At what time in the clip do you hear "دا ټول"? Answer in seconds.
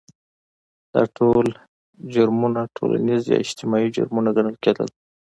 0.93-1.45